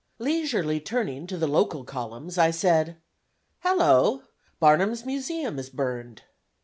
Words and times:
Leisurely 0.17 0.79
turning 0.79 1.27
to 1.27 1.37
the 1.37 1.45
local 1.45 1.83
columns, 1.83 2.35
I 2.35 2.49
said, 2.49 2.99
"Hallo! 3.59 4.23
Barnum's 4.59 5.05
Museum 5.05 5.59
is 5.59 5.69
burned." 5.69 6.23